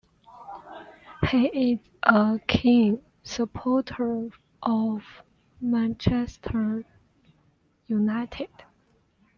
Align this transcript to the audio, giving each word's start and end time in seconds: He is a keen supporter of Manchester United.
He 1.29 1.45
is 1.73 1.79
a 2.01 2.39
keen 2.47 3.03
supporter 3.23 4.29
of 4.63 5.03
Manchester 5.61 6.83
United. 7.85 8.49